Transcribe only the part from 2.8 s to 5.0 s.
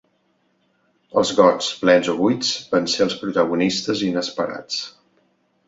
ser els protagonistes inesperats.